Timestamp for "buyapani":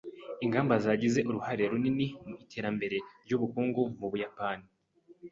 4.11-4.65